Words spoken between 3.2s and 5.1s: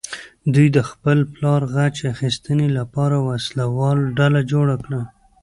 وسله واله ډله جوړه کړه.